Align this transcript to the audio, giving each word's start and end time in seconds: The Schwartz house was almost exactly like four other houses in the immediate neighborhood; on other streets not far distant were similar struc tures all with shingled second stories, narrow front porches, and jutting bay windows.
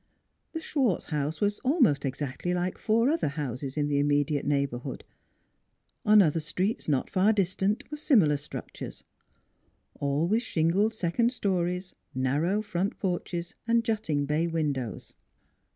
The 0.53 0.59
Schwartz 0.61 1.05
house 1.05 1.41
was 1.41 1.59
almost 1.59 2.05
exactly 2.05 2.55
like 2.55 2.79
four 2.79 3.07
other 3.07 3.27
houses 3.27 3.77
in 3.77 3.87
the 3.87 3.99
immediate 3.99 4.47
neighborhood; 4.47 5.03
on 6.03 6.23
other 6.23 6.39
streets 6.39 6.89
not 6.89 7.07
far 7.07 7.31
distant 7.31 7.83
were 7.91 7.97
similar 7.97 8.37
struc 8.37 8.71
tures 8.73 9.03
all 9.93 10.27
with 10.27 10.41
shingled 10.41 10.95
second 10.95 11.31
stories, 11.33 11.93
narrow 12.15 12.63
front 12.63 12.97
porches, 12.97 13.53
and 13.67 13.83
jutting 13.83 14.25
bay 14.25 14.47
windows. 14.47 15.13